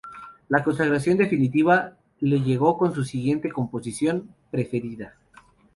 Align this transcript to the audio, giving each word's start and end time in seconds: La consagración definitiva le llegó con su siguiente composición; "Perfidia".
La 0.49 0.63
consagración 0.63 1.15
definitiva 1.15 1.95
le 2.21 2.41
llegó 2.41 2.75
con 2.75 2.91
su 2.91 3.03
siguiente 3.03 3.49
composición; 3.51 4.33
"Perfidia". 4.49 5.13